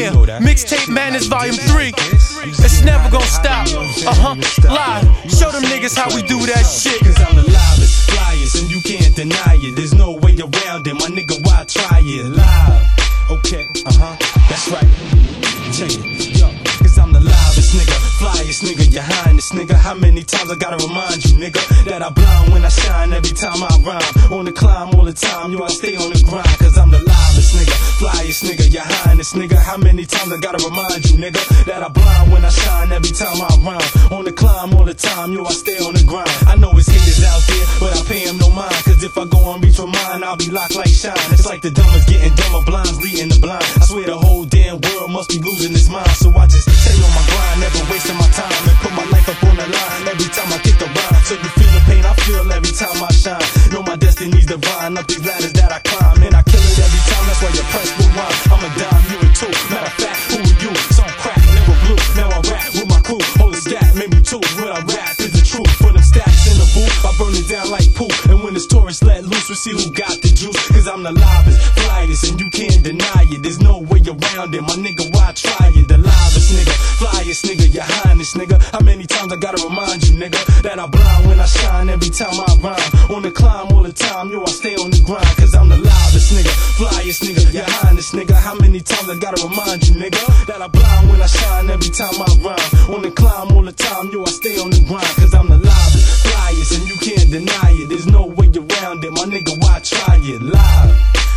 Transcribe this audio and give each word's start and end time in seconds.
Yeah, 0.00 0.40
mixtape 0.40 0.88
madness 0.88 1.26
volume 1.26 1.56
3. 1.56 1.92
It's 1.92 2.82
never 2.82 3.10
gonna 3.10 3.26
stop. 3.26 3.68
Uh 3.68 4.16
huh. 4.16 4.34
Live. 4.64 5.04
Show 5.30 5.50
them 5.52 5.62
niggas 5.64 5.94
how 5.94 6.08
we 6.16 6.22
do 6.22 6.40
that 6.46 6.64
shit. 6.64 7.04
Cause 7.04 7.20
I'm 7.20 7.36
the 7.36 7.42
livest, 7.42 8.08
flyest, 8.08 8.62
and 8.62 8.70
you 8.70 8.80
can't 8.80 9.14
deny 9.14 9.60
it. 9.60 9.76
There's 9.76 9.92
no 9.92 10.12
way 10.12 10.38
around 10.40 10.86
it, 10.86 10.94
my 10.94 11.08
nigga, 11.12 11.36
why 11.44 11.64
try 11.68 12.00
it? 12.00 12.24
Live. 12.24 12.88
Okay, 13.28 13.68
uh 13.84 13.92
huh, 13.92 14.16
that's 14.48 14.72
right. 14.72 14.88
Check 15.76 15.92
it, 15.92 16.38
yo. 16.40 16.48
Cause 16.80 16.96
I'm 16.96 17.12
the 17.12 17.20
livest 17.20 17.76
nigga, 17.76 17.92
flyest 18.16 18.64
nigga, 18.64 18.90
your 18.94 19.02
highness 19.02 19.52
nigga. 19.52 19.74
How 19.74 19.92
many 19.92 20.22
times 20.22 20.50
I 20.50 20.56
gotta 20.56 20.82
remind 20.82 21.22
you, 21.26 21.36
nigga, 21.36 21.60
that 21.84 22.00
I 22.00 22.08
blind 22.08 22.54
when 22.54 22.64
I 22.64 22.70
shine 22.70 23.12
every 23.12 23.36
time 23.36 23.62
I 23.62 23.68
rhyme. 23.84 24.32
On 24.32 24.46
the 24.46 24.52
climb 24.52 24.94
all 24.94 25.04
the 25.04 25.12
time, 25.12 25.52
yo, 25.52 25.62
I 25.62 25.68
stay 25.68 25.96
on 25.96 26.08
the 26.10 26.24
grind. 26.24 26.49
Nigga. 29.20 29.56
How 29.56 29.76
many 29.76 30.06
times 30.06 30.32
I 30.32 30.38
gotta 30.38 30.64
remind 30.64 31.04
you, 31.04 31.16
nigga, 31.20 31.42
that 31.66 31.82
I 31.82 31.88
blind 31.88 32.32
when 32.32 32.44
I 32.44 32.48
shine 32.48 32.90
every 32.92 33.12
time 33.12 33.36
I 33.36 33.48
rhyme. 33.60 34.12
On 34.16 34.24
the 34.24 34.32
climb 34.32 34.72
all 34.74 34.84
the 34.84 34.94
time, 34.94 35.32
yo, 35.32 35.44
I 35.44 35.52
stay 35.52 35.76
on 35.84 35.92
the 35.92 36.04
grind. 36.04 36.30
I 36.48 36.56
know 36.56 36.72
it's 36.72 36.88
haters 36.88 37.20
out 37.24 37.42
there, 37.44 37.66
but 37.80 37.90
I 37.92 38.00
pay 38.08 38.24
'em 38.28 38.38
no 38.38 38.48
mind. 38.50 38.72
Cause 38.84 39.02
if 39.04 39.16
I 39.18 39.24
go 39.26 39.52
and 39.52 39.62
reach 39.62 39.76
for 39.76 39.86
mine, 39.86 40.24
I'll 40.24 40.36
be 40.40 40.48
locked 40.48 40.74
like 40.74 40.88
shine. 40.88 41.28
It's 41.36 41.44
like 41.44 41.60
the 41.60 41.70
dumbest 41.70 42.08
getting 42.08 42.34
dumber, 42.34 42.64
blinds 42.64 42.96
leading 43.04 43.28
the 43.28 43.38
blind. 43.38 43.64
I 43.76 43.84
swear 43.84 44.06
the 44.06 44.16
whole 44.16 44.46
damn 44.46 44.80
world 44.80 45.10
must 45.12 45.28
be 45.28 45.38
losing 45.38 45.72
its 45.76 45.88
mind. 45.88 46.10
So 46.16 46.32
I 46.32 46.46
just 46.46 46.64
stay 46.64 46.96
on 46.96 47.12
my 47.12 47.24
grind, 47.28 47.60
never 47.60 47.84
wasting 47.92 48.16
my 48.16 48.28
time. 48.32 48.56
And 48.68 48.78
put 48.80 48.92
my 48.96 49.04
life 49.12 49.28
up 49.28 49.44
on 49.44 49.56
the 49.60 49.68
line 49.68 50.02
every 50.08 50.30
time 50.32 50.39
poop. 67.94 68.12
And 68.28 68.42
when 68.42 68.54
this 68.54 68.66
tourist 68.66 69.02
let 69.02 69.24
loose, 69.24 69.48
we 69.48 69.54
see 69.54 69.72
who 69.72 69.90
got 69.92 70.20
the 70.22 70.28
juice. 70.28 70.56
Cause 70.68 70.88
I'm 70.88 71.02
the 71.02 71.12
livest, 71.12 71.60
flyest, 71.76 72.30
and 72.30 72.40
you 72.40 72.48
can't 72.50 72.82
deny 72.82 73.26
it. 73.30 73.42
There's 73.42 73.60
no 73.60 73.78
way 73.78 74.00
around 74.06 74.54
it, 74.54 74.62
my 74.62 74.76
nigga. 74.78 75.12
Why 75.14 75.32
try 75.32 75.72
it? 75.74 75.88
The 75.88 75.98
livest 75.98 76.52
nigga, 76.54 76.74
flyest 77.00 77.44
nigga, 77.46 77.74
your 77.74 77.84
highness 77.84 78.34
nigga. 78.34 78.60
How 78.72 78.80
many 78.80 79.06
times 79.06 79.32
I 79.32 79.36
gotta 79.36 79.62
remind 79.62 80.06
you, 80.08 80.14
nigga, 80.16 80.40
that 80.62 80.78
I 80.78 80.86
blind 80.86 81.26
when 81.26 81.40
I 81.40 81.46
shine 81.46 81.88
every 81.88 82.10
time 82.10 82.34
I 82.34 82.50
rhyme. 82.62 83.16
On 83.16 83.22
the 83.22 83.30
climb 83.30 83.72
all 83.72 83.82
the 83.82 83.92
time, 83.92 84.30
yo, 84.30 84.42
I 84.42 84.50
stay 84.50 84.74
on 84.76 84.90
the 84.90 85.00
grind. 85.04 85.36
Cause 85.36 85.54
I'm 85.54 85.68
the 85.68 85.76
livest 85.76 86.32
nigga, 86.32 86.52
flyest 86.78 87.22
nigga, 87.24 87.52
your 87.52 87.64
highness 87.66 88.12
nigga. 88.12 88.34
How 88.34 88.54
many 88.54 88.80
times 88.80 89.08
I 89.08 89.16
gotta 89.18 89.42
remind 89.42 89.88
you, 89.88 89.94
nigga, 89.94 90.46
that 90.46 90.60
I 90.62 90.68
blind 90.68 91.10
when 91.10 91.20
I 91.20 91.26
shine 91.26 91.70
every 91.70 91.90
time 91.90 92.14
I 92.14 92.28
rhyme. 92.42 92.94
On 92.94 93.02
the 93.02 93.10
climb 93.10 93.52
all 93.52 93.62
the 93.62 93.72
time, 93.72 94.10
yo, 94.12 94.22
I 94.24 94.30
stay 94.30 94.58
on 94.58 94.70
the 94.70 94.80
grind. 94.86 95.14
Cause 95.18 95.34
I'm 95.34 95.48
the 95.48 95.58
livest, 95.58 96.26
flyest, 96.26 96.78
and 96.78 96.88
you 96.88 96.96
can't 96.96 97.30
deny 97.30 97.69
it? 100.24 100.42
Live. 100.42 100.90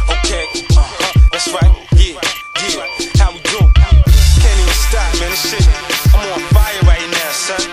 Okay, 0.10 0.46
uh-huh, 0.76 1.20
that's 1.32 1.48
right, 1.54 1.72
yeah, 1.96 2.20
yeah, 2.68 2.88
how 3.20 3.32
we 3.32 3.40
do? 3.48 3.60
Can't 3.64 4.60
even 4.60 4.76
stop, 4.76 5.10
man, 5.20 5.30
this 5.32 5.44
shit, 5.50 5.66
I'm 6.14 6.28
on 6.34 6.42
fire 6.52 6.82
right 6.88 7.08
now, 7.08 7.32
son. 7.32 7.64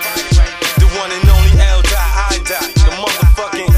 The 0.78 0.86
one 0.98 1.11
and 1.11 1.25
only 1.28 1.52
L. 1.61 1.83
Dot, 1.83 2.11
I. 2.30 2.39
Dot, 2.47 2.62
the 2.86 2.92
motherfucking 2.98 3.70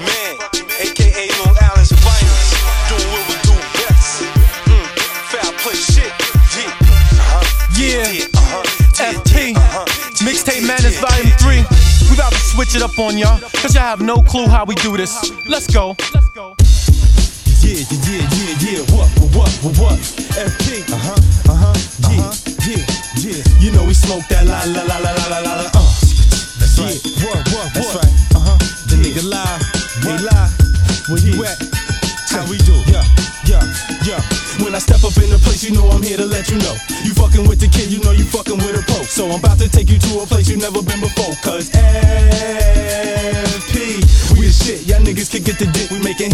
man, 0.00 0.34
aka 0.80 1.24
Long 1.44 1.56
Island's 1.60 1.92
finest, 2.00 2.56
doing 2.88 3.08
what 3.12 3.24
we 3.28 3.36
do 3.44 3.54
best. 3.76 4.24
Mm, 4.68 4.86
foul 5.28 5.52
play 5.60 5.76
shit, 5.76 6.12
yeah, 6.56 6.72
uh-huh, 7.20 7.44
Yeah. 7.76 8.24
uh-huh, 8.34 8.64
FP. 9.12 9.56
uh-huh, 9.56 9.84
Mixtape 10.24 10.66
madness 10.66 10.98
volume 10.98 11.30
3. 11.38 11.64
We 12.10 12.14
about 12.16 12.32
to 12.32 12.38
switch 12.38 12.74
it 12.74 12.82
up 12.82 12.98
on 12.98 13.16
y'all. 13.16 13.38
Cause 13.62 13.74
y'all 13.74 13.84
have 13.84 14.00
no 14.00 14.16
clue 14.22 14.46
how 14.48 14.64
we 14.64 14.74
do 14.76 14.96
this. 14.96 15.30
Let's 15.46 15.66
go. 15.72 15.94
Yeah, 16.34 16.57
yeah, 17.68 17.84
yeah, 18.08 18.24
yeah, 18.32 18.64
yeah, 18.64 18.80
what, 18.96 19.04
what, 19.36 19.52
what, 19.60 19.76
what, 19.76 20.00
FP, 20.40 20.88
uh-huh, 20.88 21.12
uh-huh, 21.52 21.76
yeah, 22.08 22.16
uh-huh. 22.16 22.32
yeah, 22.64 22.80
yeah, 23.20 23.44
you 23.60 23.68
know 23.72 23.84
we 23.84 23.92
smoke 23.92 24.24
that 24.32 24.48
la 24.48 24.64
la 24.72 24.88
la 24.88 24.96
la 25.04 25.12
la 25.12 25.28
la 25.28 25.36
la, 25.52 25.68
uh, 25.68 25.84
that's 26.56 26.80
yeah, 26.80 26.88
right, 26.88 26.96
what, 27.20 27.44
what, 27.52 27.68
that's 27.76 27.92
right, 27.92 28.08
uh-huh, 28.32 28.56
the 28.88 28.96
yeah. 28.96 29.04
nigga 29.04 29.20
lie, 29.28 29.60
we 30.00 30.16
lie, 30.24 30.48
where 31.12 31.20
you 31.20 31.44
yeah. 31.44 31.52
at, 31.52 31.60
how 32.32 32.40
we 32.48 32.56
do, 32.64 32.72
yeah, 32.88 33.04
yeah, 33.44 33.60
yeah, 34.00 34.16
when 34.64 34.72
I 34.72 34.80
step 34.80 35.04
up 35.04 35.12
in 35.20 35.28
the 35.28 35.36
place, 35.44 35.60
you 35.60 35.76
know 35.76 35.92
I'm 35.92 36.00
here 36.00 36.16
to 36.16 36.24
let 36.24 36.48
you 36.48 36.56
know, 36.64 36.72
you 37.04 37.12
fucking 37.12 37.44
with 37.44 37.60
the 37.60 37.68
kid, 37.68 37.92
you 37.92 38.00
know 38.00 38.16
you 38.16 38.24
fucking 38.24 38.56
with 38.56 38.80
a 38.80 38.82
pro, 38.88 39.04
so 39.04 39.28
I'm 39.28 39.44
about 39.44 39.60
to 39.60 39.68
take 39.68 39.92
you 39.92 40.00
to 40.08 40.24
a 40.24 40.26
place 40.26 40.48
you've 40.48 40.64
never 40.64 40.80
been 40.80 41.04
before, 41.04 41.36
cause 41.44 41.68
FP, 41.68 43.76
we 44.40 44.48
the 44.48 44.56
shit, 44.56 44.88
y'all 44.88 45.04
niggas 45.04 45.28
can 45.28 45.44
get 45.44 45.60
the 45.60 45.68
dick, 45.68 45.92
we 45.92 46.00
making 46.00 46.32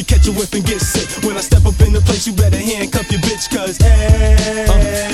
you 0.00 0.06
catch 0.06 0.26
a 0.28 0.32
whiff 0.32 0.54
and 0.54 0.64
get 0.64 0.80
sick. 0.80 1.22
When 1.24 1.36
I 1.36 1.42
step 1.42 1.66
up 1.66 1.78
in 1.82 1.92
the 1.92 2.00
place, 2.00 2.26
you 2.26 2.32
better 2.32 2.56
handcuff 2.56 3.12
your 3.12 3.20
bitch. 3.20 3.54
Cause. 3.54 3.78
Now 3.80 3.86
move, 3.86 4.38
bitch. 4.40 5.04
Now 5.04 5.09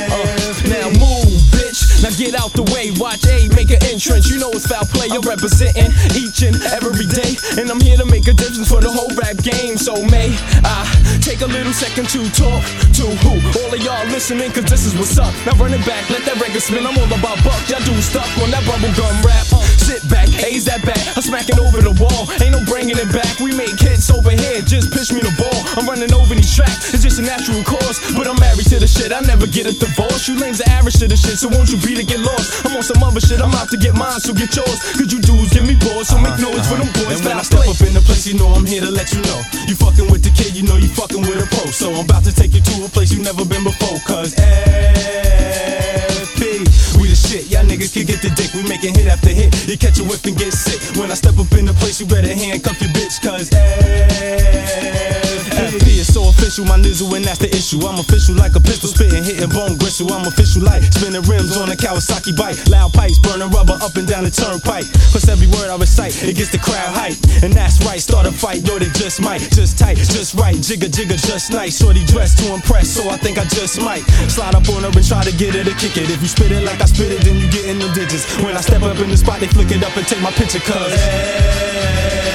get 2.16 2.32
out 2.34 2.52
the 2.56 2.64
way. 2.72 2.90
Watch 2.96 3.28
A 3.28 3.46
make 3.52 3.68
an 3.68 3.80
entrance. 3.92 4.26
You 4.32 4.40
know 4.40 4.48
it's 4.56 4.66
foul 4.66 4.88
play. 4.88 5.12
I'm 5.12 5.20
representing 5.20 5.92
each 6.16 6.40
and 6.40 6.56
every 6.72 7.04
day. 7.04 7.36
And 7.60 7.68
I'm 7.68 7.80
here 7.80 8.00
to 8.00 8.08
make 8.08 8.24
a 8.26 8.32
difference 8.32 8.72
for 8.72 8.80
the 8.80 8.88
whole 8.88 9.12
rap 9.14 9.36
game. 9.44 9.76
So 9.76 10.00
may 10.08 10.32
I 10.64 10.82
take 11.20 11.44
a 11.44 11.50
little 11.50 11.76
second 11.76 12.08
to 12.16 12.24
talk 12.32 12.64
to 12.96 13.04
who? 13.20 13.36
All 13.60 13.70
of 13.70 13.80
y'all 13.84 14.08
listening, 14.08 14.50
cause 14.50 14.64
this 14.64 14.88
is 14.88 14.96
what's 14.96 15.20
up. 15.20 15.30
Now 15.44 15.60
run 15.60 15.76
it 15.76 15.84
back, 15.84 16.08
let 16.08 16.24
that 16.24 16.40
record 16.40 16.64
spin. 16.64 16.88
I'm 16.88 16.96
all 16.96 17.12
about 17.12 17.36
buck. 17.44 17.60
Y'all 17.68 17.84
do 17.84 17.94
stuck 18.00 18.28
on 18.40 18.48
that 18.50 18.64
bubblegum 18.64 19.20
rap. 19.20 19.44
Sit 19.86 20.02
back, 20.10 20.26
A's 20.42 20.64
that 20.66 20.82
back. 20.82 20.98
I'm 21.14 21.22
smacking 21.22 21.60
over 21.62 21.78
the 21.78 21.94
wall. 22.02 22.26
Ain't 22.42 22.50
no 22.50 22.60
bringing 22.66 22.98
it 22.98 23.10
back. 23.12 23.38
We 23.38 23.54
make 23.54 23.78
hits 23.78 24.10
over 24.10 24.34
here. 24.34 24.58
Just 24.66 24.90
pitch 24.90 25.14
me 25.14 25.22
the 25.22 25.30
ball. 25.38 25.60
I'm 25.78 25.86
running 25.86 26.10
over 26.10 26.34
these 26.34 26.50
tracks. 26.50 26.90
It's 26.90 27.06
just 27.06 27.20
a 27.20 27.24
natural 27.24 27.62
course. 27.62 28.02
But 28.18 28.26
I'm 28.26 28.34
married 28.42 28.65
shit. 28.96 29.12
I 29.12 29.20
never 29.28 29.44
get 29.46 29.68
a 29.68 29.76
divorce. 29.76 30.26
You 30.28 30.40
lames 30.40 30.60
are 30.60 30.68
average 30.72 30.98
to 31.04 31.08
the 31.08 31.16
shit. 31.16 31.36
So 31.36 31.48
won't 31.52 31.68
you 31.68 31.76
be 31.84 31.94
to 31.94 32.04
get 32.04 32.20
lost? 32.20 32.64
I'm 32.64 32.74
on 32.76 32.82
some 32.82 33.02
other 33.04 33.20
shit. 33.20 33.40
I'm 33.40 33.54
out 33.54 33.68
to 33.70 33.76
get 33.76 33.94
mine. 33.94 34.18
So 34.20 34.32
get 34.32 34.56
yours. 34.56 34.80
Cause 34.96 35.12
you 35.12 35.20
dudes 35.20 35.52
give 35.52 35.68
me 35.68 35.76
bored. 35.76 36.06
So 36.08 36.16
make 36.18 36.40
noise 36.40 36.66
for 36.66 36.80
them 36.80 36.88
uh-huh. 36.88 37.04
boys. 37.04 37.20
And 37.20 37.28
when 37.28 37.36
I 37.36 37.44
step 37.44 37.68
up 37.68 37.76
in 37.84 37.92
the 37.92 38.00
place, 38.00 38.26
you 38.26 38.40
know 38.40 38.48
I'm 38.56 38.64
here 38.64 38.80
to 38.80 38.90
let 38.90 39.12
you 39.12 39.20
know. 39.28 39.42
You 39.68 39.76
fucking 39.76 40.08
with 40.10 40.24
the 40.24 40.32
kid, 40.32 40.56
you 40.56 40.64
know 40.64 40.80
you 40.80 40.88
fucking 40.88 41.20
with 41.20 41.44
a 41.44 41.46
pro. 41.52 41.68
So 41.70 41.92
I'm 41.92 42.08
about 42.08 42.24
to 42.24 42.32
take 42.32 42.56
you 42.56 42.64
to 42.64 42.88
a 42.88 42.90
place 42.90 43.12
you 43.12 43.20
never 43.22 43.44
been 43.44 43.62
before. 43.62 44.00
Cause 44.08 44.34
FP, 44.34 46.64
we 46.96 47.12
the 47.12 47.18
shit. 47.18 47.52
Y'all 47.52 47.68
niggas 47.68 47.92
can 47.92 48.08
get 48.08 48.24
the 48.24 48.32
dick. 48.32 48.56
We 48.56 48.64
making 48.64 48.96
hit 48.96 49.12
after 49.12 49.28
hit. 49.30 49.52
You 49.68 49.76
catch 49.76 50.00
a 50.00 50.04
whiff 50.04 50.24
and 50.24 50.36
get 50.36 50.52
sick. 50.52 50.80
When 50.96 51.12
I 51.12 51.14
step 51.14 51.38
up 51.38 51.52
in 51.52 51.66
the 51.68 51.74
place, 51.76 52.00
you 52.00 52.06
better 52.06 52.32
handcuff 52.32 52.80
your 52.80 52.90
bitch. 52.96 53.20
Cause 53.20 53.50
FP 53.50 53.85
my 56.64 56.78
nizzle, 56.78 57.12
and 57.12 57.24
that's 57.24 57.38
the 57.38 57.50
issue. 57.50 57.82
I'm 57.84 57.98
official 57.98 58.34
like 58.36 58.54
a 58.56 58.60
pistol, 58.60 58.88
spitting, 58.88 59.24
hitting 59.24 59.50
bone 59.50 59.76
gristle. 59.76 60.08
I'm 60.12 60.24
official 60.26 60.62
like 60.62 60.82
spinning 60.94 61.22
rims 61.28 61.56
on 61.56 61.68
a 61.68 61.76
Kawasaki 61.76 62.32
bike. 62.32 62.56
Loud 62.70 62.92
pipes, 62.94 63.18
burning 63.18 63.50
rubber 63.50 63.76
up 63.82 63.96
and 63.96 64.06
down 64.06 64.24
the 64.24 64.30
turnpike. 64.30 64.86
Plus 65.12 65.28
every 65.28 65.50
word 65.52 65.68
I 65.68 65.76
recite, 65.76 66.16
it 66.22 66.36
gets 66.36 66.50
the 66.54 66.58
crowd 66.62 66.94
hype. 66.94 67.18
And 67.42 67.52
that's 67.52 67.82
right, 67.84 68.00
start 68.00 68.24
a 68.26 68.32
fight, 68.32 68.64
yo, 68.64 68.78
they 68.78 68.88
just 68.96 69.20
might. 69.20 69.42
Just 69.52 69.76
tight, 69.76 69.98
just 69.98 70.34
right, 70.38 70.56
jigger, 70.56 70.88
jigger, 70.88 71.18
just 71.18 71.52
nice. 71.52 71.76
Shorty 71.76 72.04
dressed 72.06 72.38
to 72.40 72.54
impress, 72.54 72.88
so 72.88 73.10
I 73.10 73.16
think 73.18 73.36
I 73.36 73.44
just 73.52 73.80
might. 73.82 74.06
Slide 74.30 74.54
up 74.54 74.68
on 74.70 74.86
her 74.86 74.92
and 74.94 75.06
try 75.06 75.24
to 75.26 75.34
get 75.36 75.54
her 75.54 75.64
to 75.64 75.74
kick 75.76 75.98
it. 75.98 76.08
If 76.08 76.22
you 76.22 76.28
spit 76.28 76.52
it 76.52 76.62
like 76.64 76.80
I 76.80 76.86
spit 76.86 77.12
it, 77.12 77.20
then 77.26 77.36
you 77.36 77.50
get 77.50 77.66
in 77.66 77.78
the 77.78 77.90
digits. 77.92 78.24
When 78.40 78.56
I 78.56 78.62
step 78.62 78.82
up 78.82 78.98
in 79.02 79.10
the 79.10 79.16
spot, 79.16 79.40
they 79.40 79.48
flick 79.48 79.70
it 79.74 79.82
up 79.82 79.96
and 79.96 80.06
take 80.06 80.22
my 80.22 80.30
picture, 80.32 80.60
cuz. 80.60 80.94
FP. 80.96 82.25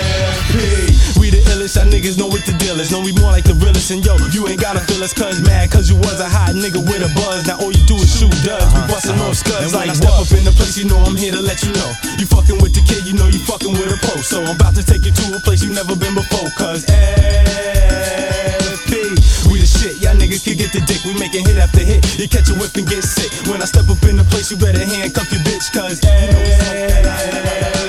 Illest, 1.61 1.77
y'all 1.77 1.85
niggas 1.85 2.17
know 2.17 2.25
what 2.25 2.41
the 2.41 2.57
deal 2.57 2.81
is. 2.81 2.89
Know 2.89 3.05
we 3.05 3.13
more 3.21 3.29
like 3.29 3.45
the 3.45 3.53
realest, 3.61 3.93
and 3.93 4.01
yo, 4.01 4.17
you 4.33 4.49
ain't 4.49 4.57
gotta 4.57 4.81
feel 4.81 4.97
us, 5.05 5.13
cuz 5.13 5.45
mad, 5.45 5.69
cuz 5.69 5.93
you 5.93 5.97
was 6.01 6.17
a 6.17 6.25
hot 6.25 6.57
nigga 6.57 6.81
with 6.81 7.05
a 7.05 7.11
buzz. 7.13 7.45
Now 7.45 7.61
all 7.61 7.69
you 7.69 7.85
do 7.85 8.01
is 8.01 8.09
shoot 8.09 8.33
duds. 8.41 8.65
We 8.73 8.81
bustin' 8.89 9.21
off 9.21 9.37
scuds. 9.37 9.77
Like 9.77 9.89
I 9.89 9.93
step 9.93 10.17
up 10.17 10.25
in 10.33 10.41
the 10.41 10.49
place, 10.57 10.73
you 10.77 10.85
know 10.89 10.97
I'm 11.05 11.15
here 11.15 11.31
to 11.31 11.41
let 11.41 11.61
you 11.61 11.69
know. 11.77 11.93
You 12.17 12.25
fucking 12.25 12.57
with 12.65 12.73
the 12.73 12.81
kid, 12.81 13.05
you 13.05 13.13
know 13.13 13.29
you 13.29 13.37
fucking 13.45 13.77
with 13.77 13.93
a 13.93 13.97
pro. 14.01 14.17
So 14.25 14.41
I'm 14.41 14.57
about 14.57 14.73
to 14.73 14.81
take 14.81 15.05
you 15.05 15.13
to 15.13 15.37
a 15.37 15.39
place 15.45 15.61
you 15.61 15.69
never 15.69 15.93
been 15.93 16.17
before, 16.17 16.49
cuz 16.57 16.81
FP. 16.89 19.13
We 19.53 19.61
the 19.61 19.69
shit, 19.69 20.01
y'all 20.01 20.17
niggas 20.17 20.41
can 20.41 20.57
get 20.57 20.73
the 20.73 20.81
dick. 20.81 21.05
We 21.05 21.13
making 21.13 21.45
hit 21.45 21.61
after 21.61 21.85
hit. 21.85 22.01
You 22.17 22.25
catch 22.25 22.49
a 22.49 22.57
whip 22.57 22.73
and 22.73 22.89
get 22.89 23.05
sick. 23.05 23.29
When 23.45 23.61
I 23.61 23.69
step 23.69 23.85
up 23.85 24.01
in 24.09 24.17
the 24.17 24.25
place, 24.33 24.49
you 24.49 24.57
better 24.57 24.81
handcuff 24.81 25.29
your 25.29 25.45
bitch, 25.45 25.69
cuz 25.69 26.01
FP. 26.01 27.80